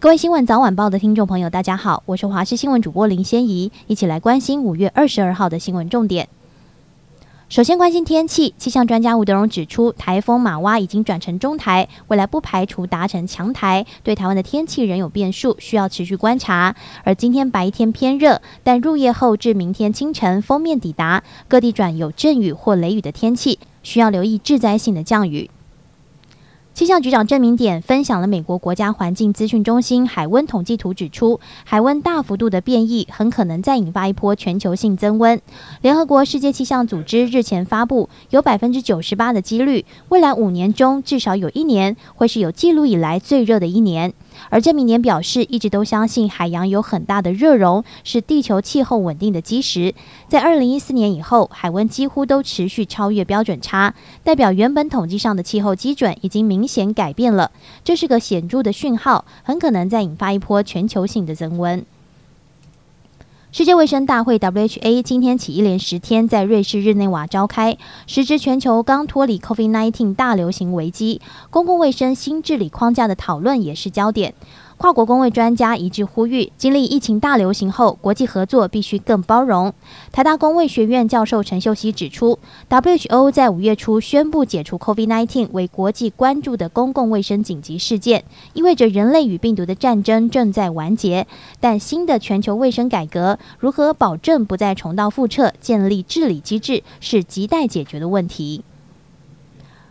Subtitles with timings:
[0.00, 6.26] 各位新闻早晚报的听众朋友，大家好，我是华视新闻主播林仙怡，一起来关心五月二十二号的新闻重点。
[7.50, 16.74] 首先关心天气，气象专家吴德荣指出，台风玛娃已经转成中台，未来不排除达成强台，对台湾的天气仍有变数，需要持续观察。
[17.04, 25.50] 而今天白天偏热，但入夜后至明天清晨锋面抵达，各地转有阵雨或雷雨的天气，需要留意致灾性的降雨。
[26.80, 35.38] 气象局长郑明典分享了美国国家环境资讯中心海温统计图，指出海温大幅度的变异很可能再引发一波全球性增温。
[35.82, 44.14] 联合国世界气象组织日前发布，有百分之九十八的几率，未来五年中至少有一年会是有记录以来最热的一年。
[44.48, 49.94] 而郑明年表示，一直都相信海洋有很大的热容，是地球气候稳定的基石。
[50.28, 57.50] 在二零一四年以后，海温几乎都持续超越标准差，代表原本统计上的气候基准已经明显改变了。
[57.84, 61.84] 这是个显著的讯号，很可能再引发一波全球性的增温。
[63.52, 71.20] 世界卫生大会 （WHA） 今天起一连十天在瑞士日内瓦召开，时值全球刚脱离 COVID-19 大流行危机，
[71.50, 74.34] 公共卫生新治理框架的讨论也是焦点。
[74.80, 79.74] 跨国公卫专家一致呼吁，经历疫情大流行后，国际合作必须更包容。
[80.10, 82.38] 台大公卫学院教授陈秀熙指出
[82.70, 91.26] ，WHO 在五月初宣布解除 COVID-19 为国际关注的公共卫生紧急事件，意味着人类与病毒的战争正在完结。
[91.60, 98.64] 但新的全球卫生改革如何保证不再重蹈覆辙，建立治理机制，是亟待解决的问题。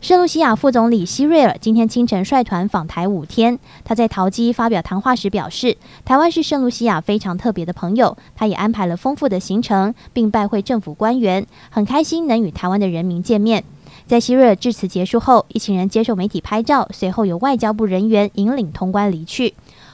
[0.00, 3.58] 圣卢西亚副总理希瑞尔今天清晨率团访台五天。
[3.84, 8.16] 他在陶基发表谈话时表示，台湾是圣卢西亚非常特别的朋友。
[8.34, 13.62] 他也安排了丰富的行程，并拜会政府官员，很开心能与台湾的人民见面。
[14.06, 19.52] 在希瑞尔致辞结束后，一行人接受媒体拍照，随后由外交部人员引领通关离去。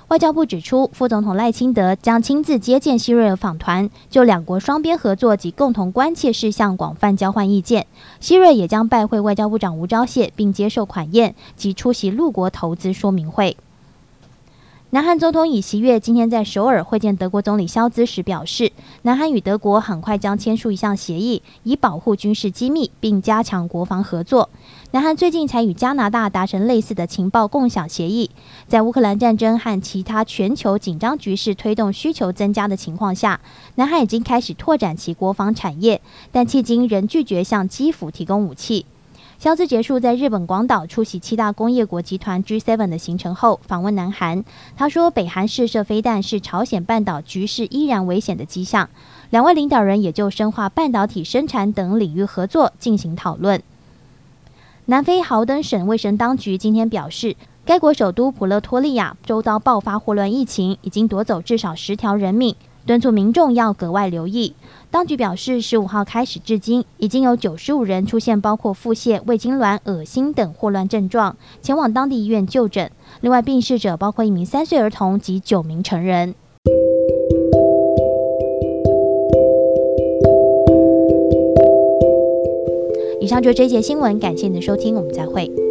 [0.08, 7.88] 外交部指出，副总统赖清德将亲自接见希瑞尔访团，就两国双边合作及共同关切事项广泛交换意见。
[8.20, 13.56] 希瑞也将拜会外交部长吴钊燮，并接受款宴及出席陆国投资说明会。
[14.96, 24.48] 南韩总统尹锡悦今天在首尔会见德国总理肖兹时表示，南韩与德国很快将签署一项协议，以保护军事机密并加强国防合作。
[24.92, 28.30] 南韩最近才与加拿大达成类似的情报共享协议。
[28.68, 33.38] 在乌克兰战争和其他全球紧张局势推动需求增加的情况下，
[33.74, 36.00] 南韩已经开始拓展其国防产业，
[36.32, 38.86] 但迄今仍拒绝向基辅提供武器。
[39.38, 44.42] 萧兹结束在日本广岛出席七大工业国集团 G7 的行程后，访问南韩。
[44.76, 48.88] 他说，北韩试射飞弹是朝鲜半岛局势依然危险的迹象。
[49.28, 53.62] 两位领导人也就深化半导体生产等领域合作进行讨论。
[54.86, 57.36] 南非豪登省卫生当局今天表示，
[57.66, 62.56] 该国首都普勒托利亚周遭爆发霍乱疫情，已经夺走至少十条人命。
[62.86, 64.54] 敦促民众要格外留意。
[64.90, 72.90] 当局表示，十五号开始至今，已经有九十五人出现包括腹泻、胃痉挛、恶心等霍乱症状，前往当地医院就诊。
[73.20, 76.34] 另外，病逝者包括一名三岁儿童及九名成人。
[83.20, 85.65] 以上就是这节新闻，感谢您的收听，我们再会。